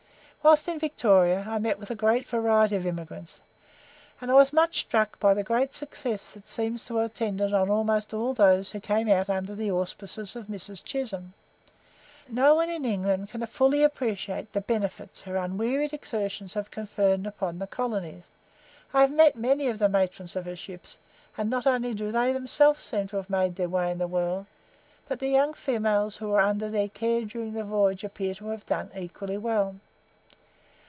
Whilst 0.43 0.67
in 0.67 0.79
Victoria, 0.79 1.45
I 1.47 1.59
met 1.59 1.77
with 1.77 1.91
a 1.91 1.95
great 1.95 2.25
variety 2.25 2.75
of 2.75 2.87
emigrants, 2.87 3.39
and 4.19 4.31
I 4.31 4.33
was 4.33 4.51
much 4.51 4.79
struck 4.79 5.19
by 5.19 5.35
the 5.35 5.43
great 5.43 5.71
success 5.75 6.31
that 6.31 6.47
seems 6.47 6.87
to 6.87 6.95
have 6.97 7.11
attended 7.11 7.53
on 7.53 7.69
almost 7.69 8.11
all 8.11 8.31
of 8.31 8.37
those 8.37 8.71
who 8.71 8.79
came 8.79 9.07
out 9.07 9.29
under 9.29 9.53
the 9.53 9.69
auspices 9.69 10.35
of 10.35 10.47
Mrs. 10.47 10.83
Chisholm. 10.83 11.33
No 12.27 12.55
one 12.55 12.71
in 12.71 12.85
England 12.85 13.29
can 13.29 13.45
fully 13.45 13.83
appreciate 13.83 14.51
the 14.51 14.61
benefits 14.61 15.21
her 15.21 15.35
unwearied 15.35 15.93
exertions 15.93 16.55
have 16.55 16.71
conferred 16.71 17.27
upon 17.27 17.59
the 17.59 17.67
colonies. 17.67 18.25
I 18.95 19.01
have 19.01 19.11
met 19.13 19.35
many 19.35 19.67
of 19.67 19.77
the 19.77 19.89
matrons 19.89 20.35
of 20.35 20.45
her 20.45 20.55
ships, 20.55 20.97
and 21.37 21.51
not 21.51 21.67
only 21.67 21.93
do 21.93 22.11
they 22.11 22.33
themselves 22.33 22.81
seem 22.83 23.07
to 23.09 23.17
have 23.17 23.29
made 23.29 23.57
their 23.57 23.69
way 23.69 23.91
in 23.91 23.99
the 23.99 24.07
world, 24.07 24.47
but 25.07 25.19
the 25.19 25.27
young 25.29 25.53
females 25.53 26.15
who 26.17 26.29
were 26.29 26.41
under 26.41 26.67
their 26.67 26.89
care 26.89 27.21
during 27.25 27.53
the 27.53 27.63
voyage 27.63 28.03
appear 28.03 28.33
to 28.33 28.47
have 28.47 28.65
done 28.65 28.89
equally 28.95 29.37
well. 29.37 29.75